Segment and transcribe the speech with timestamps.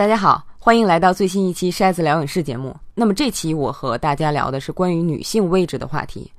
[0.00, 2.74] 大家好，欢迎来到最新一期《筛子聊影视》节目。
[2.94, 6.32] 那么这期我和大家聊的是关于女性位置的话题。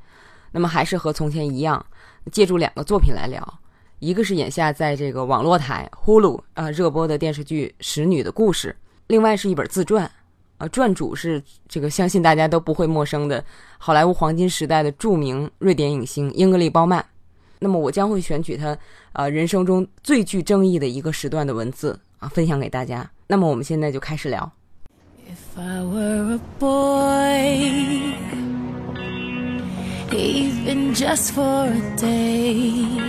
[0.52, 1.86] 那么还是和从前一样，
[2.32, 3.60] 借助两个作品来聊。
[4.00, 10.10] 一个是眼下在这个网络台 Hulu 啊热播的电视剧《使女的故事》，另外是一本自传，
[10.58, 13.46] 啊，传主是这个相信大家都不会陌生的
[13.78, 17.06] 好莱坞黄金时代的著名瑞典影星英格丽·褒曼。
[17.60, 18.76] 那么我将会选取他
[19.14, 23.08] 呃人生中最具争议的一个时段的文字啊，分享给大家。
[23.32, 24.52] 那么我们现在就开始聊。
[25.26, 28.14] If I were a boy,
[30.10, 33.00] even just for a day,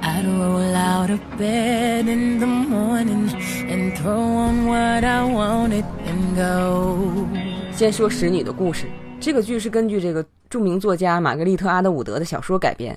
[0.00, 3.28] I'd roll out of bed in the morning
[3.68, 7.26] and throw on what I wanted and go.
[7.72, 8.86] 先说《使女的故事》，
[9.18, 12.96] 这个剧是根据这个著名作家玛格丽特·阿德伍德的小说改编，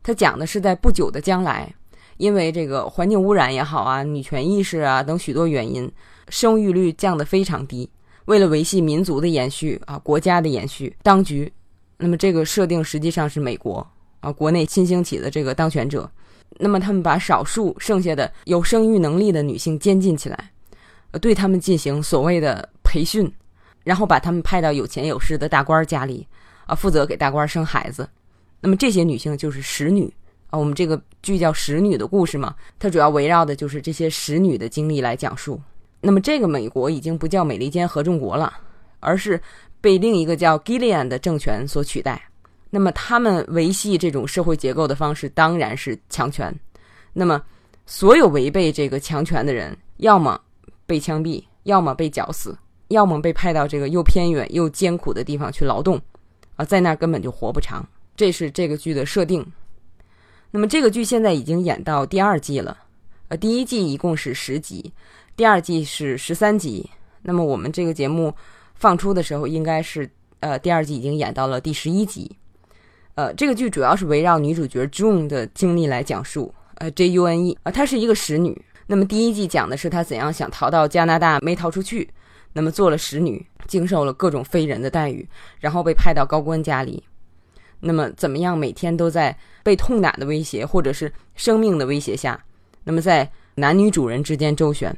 [0.00, 1.74] 它讲的是在不久的将来。
[2.16, 5.90] 因为这个环境污染也好啊，女权意识啊等许多原因，
[6.28, 7.88] 生育率降得非常低。
[8.26, 11.52] 为了维系民族的延续啊，国家的延续，当局，
[11.96, 13.84] 那么这个设定实际上是美国
[14.20, 16.08] 啊国内新兴起的这个当权者，
[16.58, 20.50] 那么他们把少数剩下的有生育能力的女性监禁起来，
[21.20, 23.30] 对他们进行所谓的培训，
[23.82, 26.24] 然后把他们派到有钱有势的大官家里
[26.66, 28.08] 啊，负责给大官生孩子。
[28.60, 30.12] 那么这些女性就是使女。
[30.52, 35.58] 啊，我们这个剧叫《使女的故事》嘛，它主要围绕的就是这些使女的经历来讲述。
[36.02, 38.52] 那么，这个美国已经不叫美利坚合众国了，
[39.00, 39.40] 而是
[39.80, 42.22] 被另一个叫 Gilead 的政权所取代。
[42.68, 46.54] 那么，他们维系这种社会结构的方式当然是强权。
[47.14, 47.40] 那么，
[47.86, 50.38] 所有违背这个强权的人，要么
[50.84, 52.54] 被枪毙，要么被绞死，
[52.88, 55.98] 要么被派到这个又偏远又艰苦的地方去劳动。
[56.56, 57.88] 啊，在那儿根本就活不长。
[58.14, 59.46] 这是这个剧的设定。
[60.52, 62.76] 那么这个剧现在已经演到第二季了，
[63.28, 64.92] 呃，第一季一共是十集，
[65.34, 66.88] 第二季是十三集。
[67.22, 68.34] 那么我们这个节目
[68.74, 70.08] 放出的时候，应该是
[70.40, 72.30] 呃第二季已经演到了第十一集。
[73.14, 78.60] 呃，这个剧主要是围绕女主角 June 的经历来讲述，呃，J U N E 啊，她是一个使女。
[78.86, 82.10] 那么第一季讲的是她怎样想逃到加拿大没逃出去，
[82.52, 85.26] 那么做了使女，经受了各种非人的待遇，
[85.60, 87.02] 然后被派到高官家里。
[87.84, 88.56] 那么怎么样？
[88.56, 92.40] 每天都在被痛打的威胁，或者是生命的威胁下，
[92.84, 94.96] 那么在男女主人之间周旋。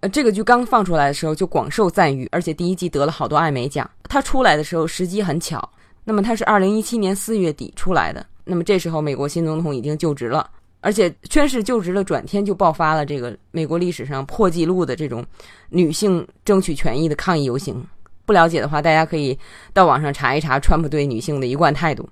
[0.00, 3.90] 呃，这个剧刚放出来的时候就广受赞誉，而且第一季得了好多艾美奖。
[4.04, 5.66] 它出来的时候时机很巧，
[6.04, 8.24] 那么它是二零一七年四月底出来的。
[8.44, 10.48] 那么这时候美国新总统已经就职了，
[10.82, 15.24] 而且宣誓就职了，转天就爆发了这个美国历史上破纪录的这种
[15.70, 17.82] 女性争取权益的抗议游行。
[18.26, 19.38] 不了解的话，大家可以
[19.72, 22.06] 到网上查一查川普对女性的一贯态度。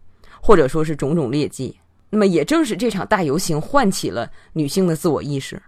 [0.47, 1.75] 或者说是种种劣迹，
[2.11, 5.59] 那么也正是这场大游行唤起了女性的自我意识，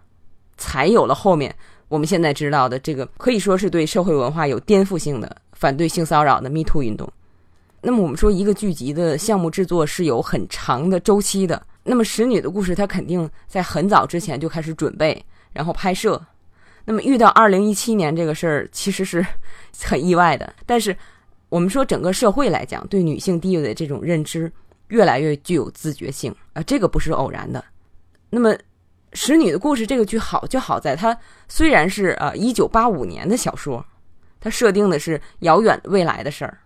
[0.59, 1.57] 才有了后面
[1.89, 7.11] 我们现在知道的这个可以说是对社会文化有颠覆性的反对性骚扰的 Me Too 运动。
[7.81, 16.23] 那么我们说一个剧集的项目制作是有很长的周期的，那么使女的故事它肯定在很早之前就开始准备，然后拍摄。
[16.85, 19.25] 那么遇到二零一七年这个事儿其实是
[19.83, 20.95] 很意外的，但是
[21.49, 24.53] 我们说整个社会来讲对女性地位的这种认知。
[24.89, 27.65] 越来越具有自觉性啊，这个不是偶然的。
[28.31, 28.51] 那么，
[29.13, 31.17] 《使女的故事》这个剧好就好在它
[31.49, 33.85] 虽然是呃一九八五年的小说，
[34.41, 36.59] 它设定的是遥远未来的事儿，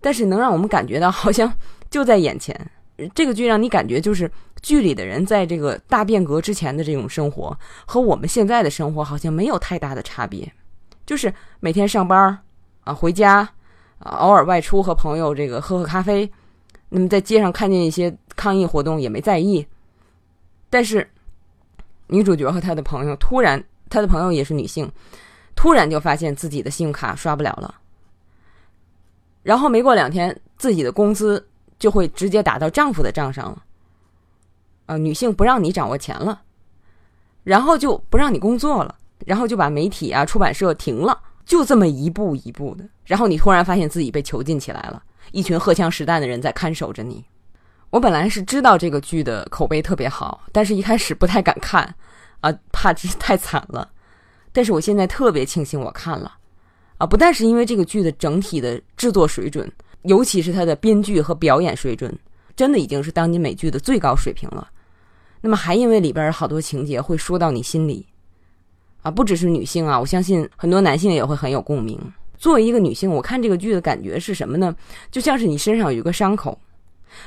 [0.00, 1.52] 但是能让我们感觉到好像
[1.88, 2.70] 就在眼前。
[3.14, 4.30] 这个剧让你感觉就是
[4.60, 10.52] 剧里的人在这个大变革之前的这种生活和我们现在的生活好像没有太大的差别，
[11.06, 12.36] 就是每天上班
[12.82, 13.48] 啊，回家
[14.00, 16.30] 啊，偶尔外出和朋友这个喝喝咖啡。
[16.88, 19.66] 那么在街上看见一些抗议活动也没在意，
[20.70, 21.08] 但是
[22.06, 24.90] 女主角和她的朋友突然，她的朋友也是女性，
[25.54, 27.74] 突然就发现自己的信用卡刷不了了，
[29.42, 31.46] 然后没过两天，自己的工资
[31.78, 33.64] 就会直接打到丈夫的账上了。
[34.86, 36.40] 啊，女性不让你掌握钱了，
[37.44, 45.02] 然后就不让你工作了，然后就把媒体啊、出版社停了，就这么一步一步的，然后你突然发现自己被囚禁起来了。
[45.32, 47.24] 一群荷枪实弹的人在看守着你。
[47.90, 51.82] 我本来是知道这个剧的口碑特别好，但是一开始不太敢看，
[52.40, 53.90] 啊，怕这太惨了。
[54.52, 56.36] 但是我现在特别庆幸我看了，
[56.98, 59.70] 啊，不但是因为这个剧的整体的制作水准，
[60.02, 62.14] 尤其是它的编剧和表演水准，
[62.56, 64.68] 真的已经是当今美剧的最高水平了。
[65.40, 68.04] 那么还因为里边好多情节会说到你心里，
[69.02, 71.98] 啊，不只是女性啊，我相信很多男性也会很有共鸣。
[72.38, 74.74] 作为一个女性，我看这个剧的感觉是什么呢？
[75.10, 76.58] 就像是你身上有一个伤口，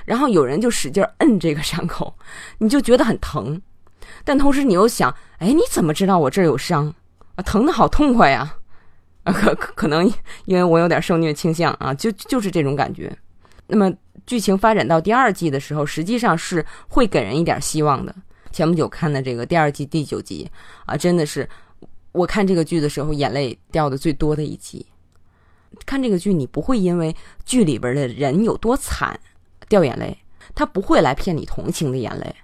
[0.05, 2.15] 然后有人就使劲摁这个伤口，
[2.59, 3.61] 你就觉得很疼。
[4.23, 6.93] 但同时你又想，哎，你怎么知道我这儿有伤？
[7.35, 8.55] 啊，疼的好痛快呀！
[9.23, 10.05] 啊，可可能
[10.45, 13.15] 因为我有点受虐倾向啊，就就是这种感觉。
[13.67, 13.91] 那么
[14.25, 18.13] 剧情发展到第二季的时候，实际上是会给人一点希望的。
[18.51, 20.49] 前不久看的这个第二季第九集
[20.85, 21.47] 啊，真的是
[22.11, 24.85] 我看这个剧的时候眼泪掉的最多的一集。
[25.85, 27.15] 看这个剧，你不会因为
[27.45, 29.19] 剧里边的人有多惨
[29.69, 30.17] 掉眼泪，
[30.53, 32.35] 他不会来骗你同情的眼泪，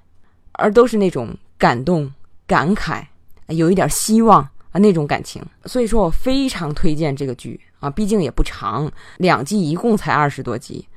[0.54, 2.12] 而都是那种感动、
[2.46, 3.06] 感慨，
[3.48, 4.42] 有一点希望
[4.72, 5.46] 啊那种感情。
[5.66, 10.88] 所以说我非常推荐这个剧啊，毕竟也不长，两季一共才二十多集，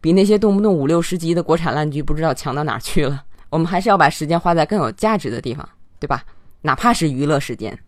[0.00, 3.24] 比那些动不动五六十集的国产烂剧不知道强到哪去了。
[3.48, 5.66] 我们还是要把时间花在更有价值的地方，
[6.00, 6.24] 对吧？
[6.62, 7.78] 哪怕是娱乐时间。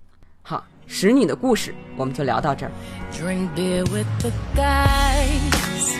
[0.88, 2.72] 好，使女的故事我们就聊到这儿。
[3.12, 5.96] Drink beer with the guys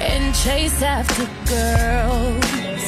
[0.00, 2.84] and chase after girls.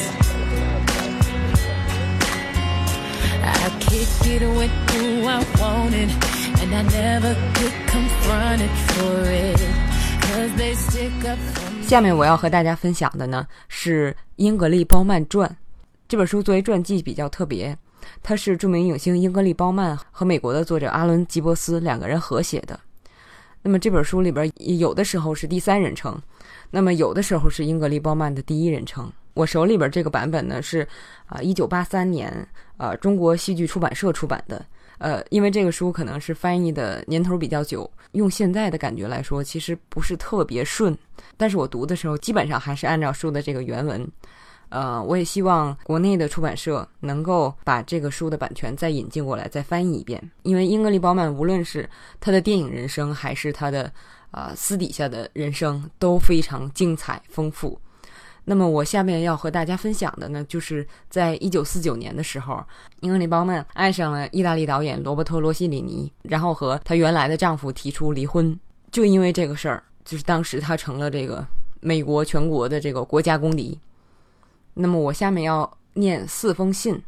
[3.43, 6.11] I kick it with who I wanted,
[6.61, 9.61] and I never get confronted for it.
[10.20, 11.38] Cause they stick up.
[11.82, 15.49] 下面我要和大家分享的呢是《英格丽·褒曼传》
[16.09, 17.76] 这本书，作为传记比较特别，
[18.23, 22.79] 它是著名影星英格丽·褒曼和美国的作者阿伦·吉伯斯两个人合写的。
[23.62, 26.20] 那么这本书里边有的时候是第三人称，
[26.70, 29.12] 那么有的时候是英格丽·褒曼的第一人称。
[29.35, 30.87] 我手里边这个版本呢是
[31.26, 34.64] 啊，一九八三年呃中国戏剧出版社出版的。
[34.99, 40.97] 呃，因为这个书可能是翻译的年头比较久，用现在的感觉来说，其实不是特别顺。
[41.37, 44.11] 但是我读的时候，基本上还是按照书的这个原文。
[44.69, 50.21] 呃，我也希望国内的出版社能够把这个书的版权再引进过来，再翻译一遍。
[50.43, 51.89] 因为英格丽·褒曼无论是
[52.21, 53.91] 她的电影人生，还是她的
[54.33, 57.79] 呃私底下的人生，都非常精彩丰富。
[58.45, 62.62] 那么我下面要和大家分享的呢，就是在一九四九年的时候，
[63.01, 68.59] 英格丽·褒曼爱上了意大利导演罗伯托·罗西里尼，然后和她原来的丈夫提出离婚。
[68.93, 71.45] 就因为这个事儿，就是当时她成了这个
[71.81, 73.79] 美国全国的这个国家公敌。
[74.78, 77.02] 那么我下面要念四封信，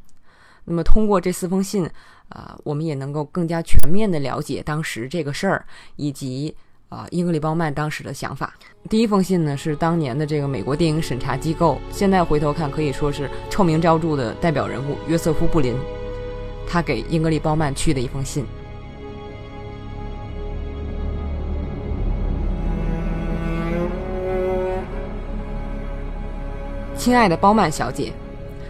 [0.64, 1.88] 那么通过这四封信，
[2.30, 5.64] 啊、我们也能够更加全面的了解当时这个事儿
[5.96, 6.56] 以及
[6.88, 8.54] 啊、英格丽·褒曼当时的想法。
[8.88, 15.76] 第一封信呢是当年的这个美国电影审查机构，现在回头看可以说是臭名昭著的代表人物约瑟夫·布林，
[16.66, 18.46] 他给英格丽·褒曼去的一封信。
[26.98, 28.12] 亲爱的包曼小姐，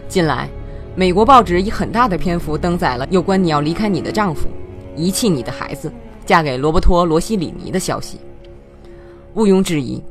[0.07, 0.47] 近来，
[0.95, 4.47] 美国报纸以很大的篇幅登载了有关你要离开你的丈夫，
[4.95, 5.91] 遗弃你的孩子，
[6.27, 8.19] 嫁给罗伯托·罗西里尼的消息。
[9.33, 10.01] 毋庸置疑，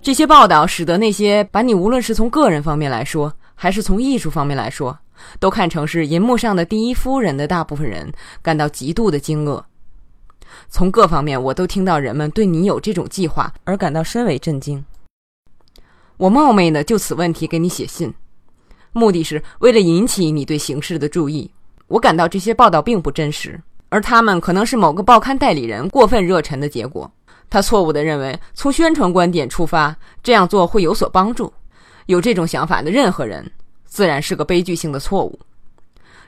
[0.00, 4.98] 这些报道使得那些把你无论是从个人方面来说，还是从艺术方面来说，
[5.38, 8.10] 都看成是银幕上的第一夫人的大部分人
[8.40, 9.62] 感到极度的惊愕。
[10.70, 14.82] 从各方面，我都听到人们对你有这种计划而感到深为震惊。
[16.22, 18.14] 我冒昧的就此问题给你写信，
[18.92, 21.50] 目的是为了引起你对形势的注意。
[21.88, 27.10] 我感到这些报道并不真实，而他们可能是某个报刊代理人过分热忱的结果。
[27.50, 31.52] 他错误地认为，从宣传观点出发，这样做会有所帮助。
[32.06, 33.50] 有这种想法的任何人，
[33.84, 35.36] 自然是个悲剧性的错误。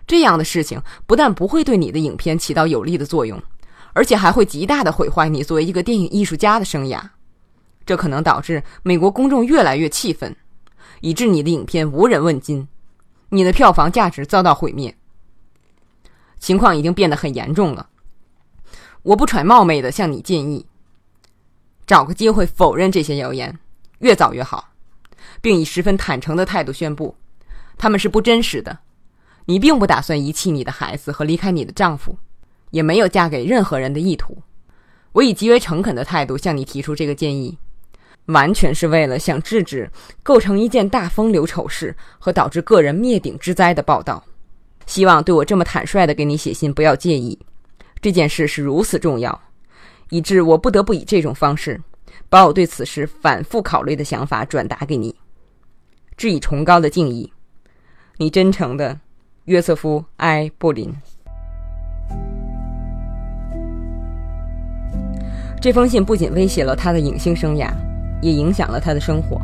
[0.08, 3.40] 这样的事情不但不会对你的影片起到有利的作用，
[3.92, 7.00] 而且还会极大地毁坏你作为一个电影艺术家的生涯。
[7.86, 10.34] 这可能导致美国公众越来越气愤，
[11.00, 12.66] 以致你的影片无人问津，
[13.28, 14.96] 你的票房价值遭到毁灭。
[16.38, 17.88] 情况已经变得很严重了。
[19.02, 20.66] 我不揣冒昧的向你建议，
[21.86, 23.58] 找个机会否认这些谣言，
[23.98, 24.70] 越早越好，
[25.40, 27.16] 并以十分坦诚的态度宣布，
[27.76, 28.78] 他们是不真实的。
[29.46, 32.16] 你并不打算遗弃你的孩子和离开你的丈夫，
[32.70, 34.38] 也没有嫁给任何人的意图。
[35.12, 37.58] 我以极为诚恳的态度向你提出这个建议。
[38.26, 39.90] 完全是为了想制止
[40.22, 44.22] 构成一件大风流丑事和导致个人灭顶之灾的报道。
[44.86, 47.38] 希望对我这么坦率的给你写信不要介意。
[48.00, 49.40] 这件事是如此重要，
[50.10, 51.80] 以致我不得不以这种方式，
[52.28, 55.14] 把我对此事反复考虑的想法转达给你，
[56.16, 57.32] 致以崇高的敬意。
[58.18, 59.00] 你真诚的，
[59.46, 60.94] 约瑟夫·埃·布林。
[65.62, 67.72] 这封信不仅威胁了他的影星生涯，
[68.20, 69.40] 也影响了他的生活。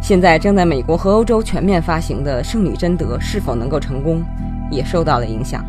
[0.00, 4.22] 现在正在美国和欧洲全面发行的《圣女贞德》是否能够成功，
[4.70, 5.64] 也受到了影响。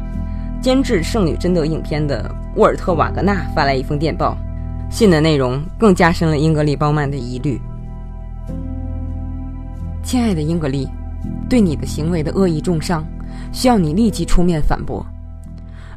[0.61, 4.35] 监制《圣女贞德》影片的沃尔特·瓦格纳发来一封电报，
[4.89, 7.61] 信的内容更加深了英格丽·褒曼的疑虑。
[10.03, 10.87] 亲爱的英格丽，
[11.49, 13.05] 对你的行为的恶意重伤，
[13.51, 15.05] 需要你立即出面反驳。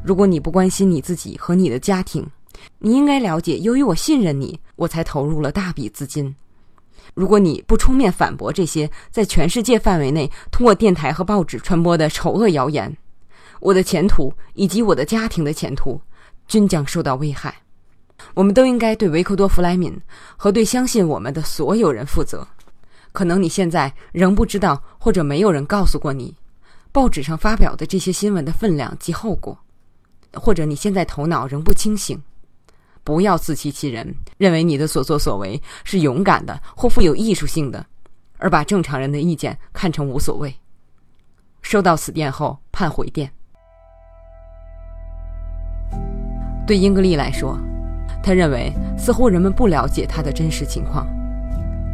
[0.01, 2.25] 如果你不关心你自己和你的家庭，
[2.79, 6.33] 你应该了解，由于我信任你，我才投入了大笔资金。
[7.13, 12.95] 如果你不出面反驳这些在全世界范围内通过电台和报纸传播的丑恶谣言，
[13.59, 15.99] 我的前途以及我的家庭的前途
[16.47, 17.53] 均将受到危害。
[18.33, 19.99] 我们都应该对维克多·弗莱敏
[20.37, 22.47] 和对相信我们的所有人负责。
[23.11, 26.33] 可能你现在仍不知道，或者没有人告诉过你，
[26.91, 29.57] 报纸上发表的这些新闻的分量及后果，
[30.33, 32.21] 或者你现在头脑仍不清醒。
[33.03, 37.85] 不要自欺欺人，认为你的所作所为是勇敢的或富有艺术性的，
[38.37, 40.53] 而把正常人的意见看成无所谓。
[41.61, 43.31] 收到此电后，盼回电。
[46.65, 47.57] 对英格丽来说，
[48.21, 51.07] 他认为似乎人们不了解他的真实情况。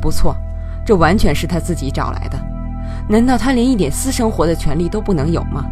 [0.01, 0.35] 不错，
[0.85, 2.37] 这完全是他自己找来的。
[3.07, 5.65] 难道他连一点私生活的权利都不能有吗？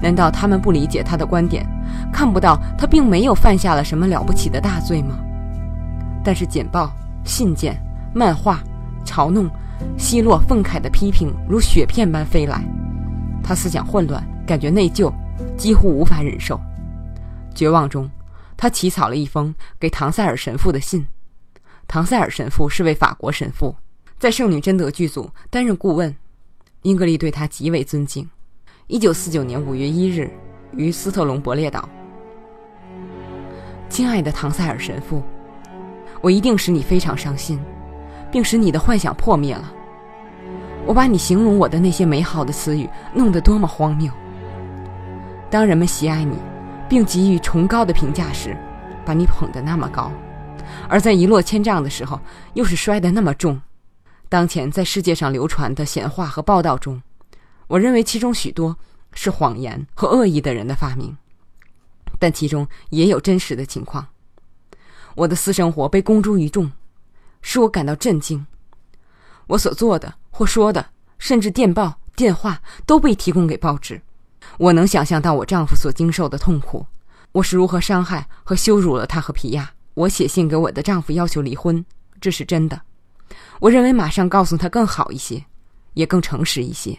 [0.00, 1.66] 难道他们不理解他的观点，
[2.12, 5.18] 看不到他并没有犯下了什么了不起的大罪吗？
[6.22, 6.92] 但是简报、
[7.24, 7.76] 信件、
[8.14, 8.60] 漫画、
[9.04, 9.48] 嘲弄、
[9.96, 12.62] 奚落、愤慨的批评如雪片般飞来，
[13.42, 15.12] 他思想混乱，感觉内疚，
[15.56, 16.60] 几乎无法忍受。
[17.54, 18.10] 绝望中，
[18.56, 21.06] 他起草了一封给唐塞尔神父的信。
[21.88, 23.74] 唐塞尔神父是位法国神父，
[24.18, 26.14] 在圣女贞德剧组担任顾问。
[26.82, 28.28] 英格丽对他极为尊敬。
[28.90, 30.28] 一九四九年五月一日，
[30.72, 31.88] 于斯特隆伯列岛。
[33.88, 35.22] 亲爱的唐塞尔神父，
[36.20, 37.60] 我一定使你非常伤心，
[38.32, 39.72] 并使你的幻想破灭了。
[40.84, 44.10] 我把你形容我的那些美好的词语弄得多么荒谬！
[45.48, 46.34] 当人们喜爱你，
[46.88, 48.56] 并给予崇高的评价时，
[49.04, 50.10] 把你捧得那么高；
[50.88, 52.18] 而在一落千丈的时候，
[52.54, 53.62] 又是摔得那么重。
[54.28, 57.00] 当前在世界上流传的闲话和报道中，
[57.70, 58.76] 我认为其中许多
[59.12, 61.16] 是谎言和恶意的人的发明，
[62.18, 64.04] 但其中也有真实的情况。
[65.14, 66.72] 我的私生活被公诸于众，
[67.42, 68.44] 使我感到震惊。
[69.46, 70.84] 我所做的或说的，
[71.20, 74.02] 甚至电报、电话都被提供给报纸。
[74.58, 76.84] 我能想象到我丈夫所经受的痛苦，
[77.30, 79.72] 我是如何伤害和羞辱了他和皮亚。
[79.94, 81.84] 我写信给我的丈夫要求离婚，
[82.20, 82.82] 这是真的。
[83.60, 85.44] 我认为马上告诉他更好一些，
[85.94, 86.98] 也更诚实一些。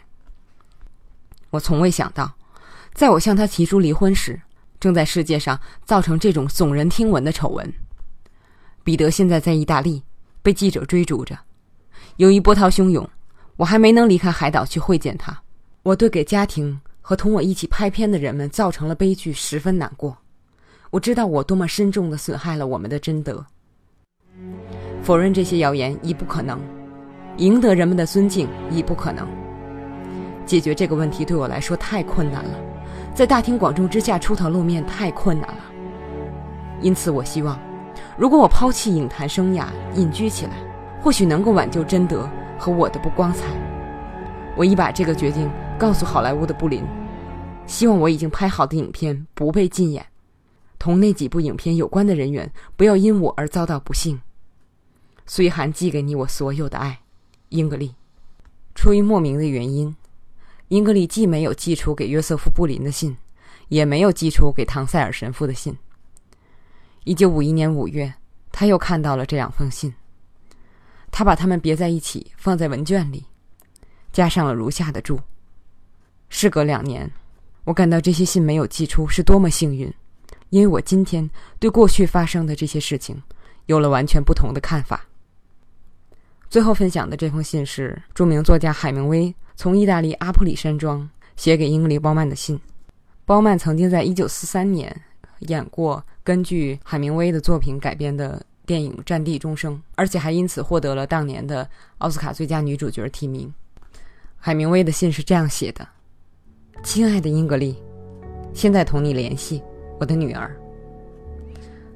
[1.52, 2.34] 我从未想到，
[2.94, 4.42] 在我向他提出离婚时，
[4.80, 7.72] 正在世界上造成这种耸人听闻的丑闻。
[8.84, 10.02] 彼得现在在意大利，
[10.42, 11.38] 被记者追逐着。
[12.16, 13.08] 由于波涛汹涌，
[13.58, 15.40] 我还没能离开海岛去会见他。
[15.84, 20.18] 我对给家庭和同我一起拍片的人们造成了悲剧十分难过。
[20.90, 23.46] 我知道我多么深重的损害了我们的贞德。
[25.04, 26.60] 否认这些谣言已不可能，
[27.38, 29.28] 赢得人们的尊敬已不可能。
[30.52, 32.60] 解决这个问题对我来说太困难了，
[33.16, 35.64] 在大庭广众之下出头露面太困难了。
[36.82, 37.58] 因此，我希望，
[38.18, 40.52] 如果我抛弃影坛生涯，隐居起来，
[41.02, 42.30] 或许能够挽救贞德
[42.60, 43.46] 和我的不光彩。
[44.58, 46.84] 我已把这个决定告诉好莱坞的布林，
[47.66, 50.06] 希望我已经拍好的影片不被禁演，
[50.78, 54.20] 同那几部影片有关的人员不要因我而遭到不幸。
[55.26, 57.00] 随函寄给你我所有的爱，
[57.48, 57.96] 英格丽。
[58.76, 59.96] 出于莫名的原因，
[60.72, 63.18] 英格丽既没有寄出给约瑟夫·布林的信，
[63.68, 65.78] 也没有寄出给唐塞尔神父的信。
[67.04, 68.14] 一九五一年五月，
[68.54, 69.94] 他又看到了这两封信。
[71.12, 73.26] 他把它们别在一起，放在文卷里，
[74.14, 75.20] 加上了如下的注：
[76.30, 77.12] 事隔两年，
[77.66, 79.94] 我感到这些信没有寄出是多么幸运，
[80.52, 83.22] 因为我今天对过去发生的这些事情
[83.66, 85.06] 有了完全不同的看法。
[86.50, 92.60] 最后分享的这封信是著名作家海明威从意大利阿普里山庄写给英格丽·褒曼的信。
[93.26, 95.02] 褒曼曾经在1943年
[95.42, 103.54] 演过根据海明威的作品改编的电影《战地钟声》，而且还因此获得了当年的奥斯卡最佳女主角提名。
[104.36, 105.88] 海明威的信是这样写的
[106.82, 107.78] ：“亲爱的英格丽，
[108.56, 109.62] 现在同你联系，
[110.00, 110.60] 我的女儿。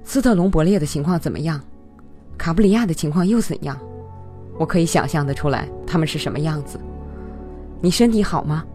[0.04, 1.60] 斯特隆伯列的情况怎么样？
[2.38, 3.76] 卡布里亚的情况又怎样？”
[4.60, 6.80] 我可以想象得出来，他们是什么样子。
[7.82, 8.66] 你身体好吗？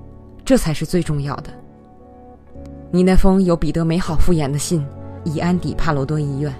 [0.45, 1.51] 这才是最重要的。
[2.91, 4.85] 你那封由彼得美好复言的信
[5.25, 6.53] 已安抵帕罗多医院。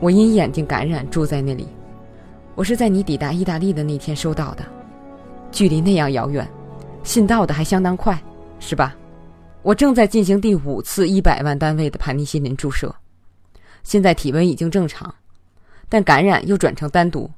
[0.00, 1.68] 我因眼睛感染住在那里。
[2.54, 4.64] 我是在你抵达意大利的那天收到的，
[5.50, 6.46] 距离那样遥远，
[7.02, 8.20] 信到的还相当快，
[8.58, 8.94] 是吧？
[9.62, 12.94] 我正在进行第五次一百万单位的盘尼西林注射，
[13.84, 15.14] 现在体温已经正常，
[15.88, 17.30] 但感染又转成单独。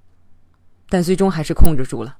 [0.88, 2.16] 但最终还是控制住了。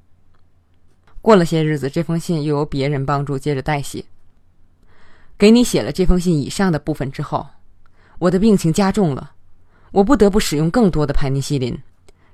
[1.25, 4.05] 过了些日子，这封信又由别人帮助接着代写。
[5.39, 7.47] 给你写了这封信以上的部分之后，
[8.19, 9.31] 我的病情加重了，
[9.91, 11.75] 我不得不使用更多的盘尼西林，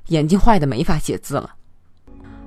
[0.09, 1.54] 眼睛坏的没法写字了。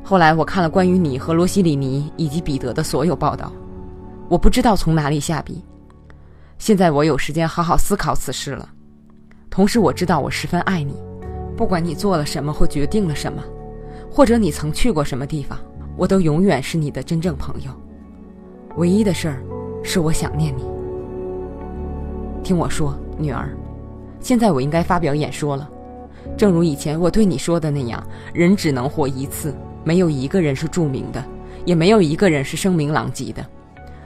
[0.04, 3.50] 后来我看了关于你和罗西里尼以及彼得的所有报道，
[4.28, 5.64] 我不知道从哪里下笔。
[6.58, 8.70] 现在我有时间好好思考此事了，
[9.50, 10.94] 同时我知道我十分爱你，
[11.56, 13.42] 不管你做了什么或决定了什么，
[14.12, 15.58] 或者你曾去过什么地方，
[15.96, 17.72] 我都永远是你的真正朋友。
[18.78, 19.44] 唯一的事儿
[19.84, 20.64] 是我想念你。
[22.44, 23.50] 听我说，女儿，
[24.20, 25.70] 现在我应该发表演说了。
[26.38, 28.02] 正如以前我对你说的那样，
[28.34, 29.54] 人只能活一次。
[29.84, 31.24] 没有一个人是著名的，
[31.66, 33.46] 也没有一个人是声名狼藉的。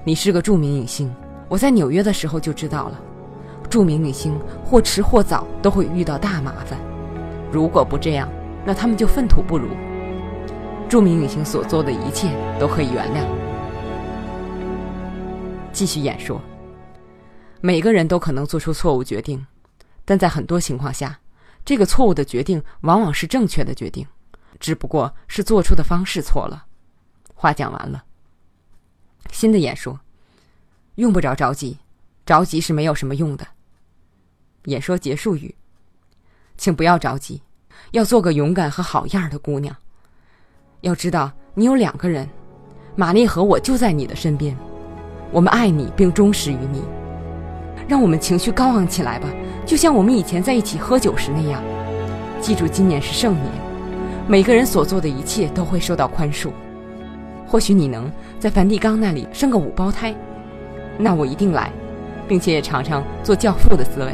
[0.04, 1.14] 你是个著名影星，
[1.48, 3.00] 我在纽约的时候就知道了。
[3.70, 6.80] 著名影星或迟或早都会遇到大麻烦，
[7.52, 8.28] 如果不这样，
[8.66, 9.68] 那他们就粪土不如。
[10.90, 12.30] 著名女性所做的一切
[12.60, 13.26] 都可以原谅。
[15.74, 16.42] 继续演说。
[17.60, 19.46] 每个人都可能做出错误决定，
[20.06, 21.20] 但在很多情况下，
[21.66, 24.06] 这个错误的决定往往是正确的决定。
[24.60, 26.66] 只不过是做出的方式错了。
[27.34, 28.04] 话讲完了。
[29.32, 30.00] 新的演说，
[30.96, 31.78] 用不着着急，
[32.26, 33.46] 着急是没有什么用的。
[34.66, 35.54] 演说结束语，
[36.58, 37.42] 请不要着急，
[37.92, 39.76] 要做个勇敢和好样的姑娘。
[40.82, 42.28] 要知道，你有两个人，
[42.96, 44.56] 玛丽和我就在你的身边，
[45.32, 46.84] 我们爱你并忠实于你。
[47.88, 49.28] 让我们情绪高昂起来吧，
[49.66, 51.62] 就像我们以前在一起喝酒时那样。
[52.40, 53.46] 记住，今年是盛年。
[54.28, 56.52] 每个人所做的一切都会受到宽恕。
[57.48, 60.14] 或许你能在梵蒂冈那里生个五胞胎，
[60.98, 61.72] 那我一定来，
[62.28, 64.14] 并且也尝尝做教父的滋味。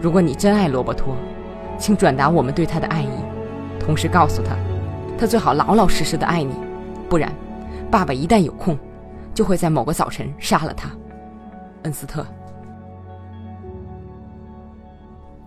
[0.00, 1.16] 如果你真爱罗伯托，
[1.78, 3.08] 请转达我们对他的爱意，
[3.78, 4.56] 同时告诉他，
[5.18, 6.54] 他最好老老实实的爱你，
[7.08, 7.32] 不然，
[7.90, 8.76] 爸爸一旦有空，
[9.32, 10.90] 就会在某个早晨杀了他。
[11.82, 12.26] 恩斯特。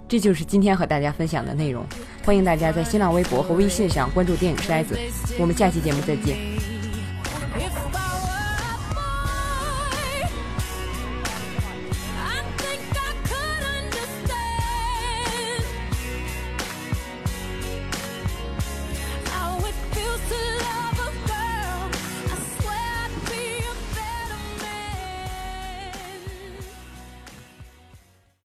[0.07, 1.83] 这就是今天和大家分享的内容，
[2.23, 4.97] 欢迎大家在新浪微博和微信上关注电影筛子，
[5.39, 6.74] 我们下期节目再见。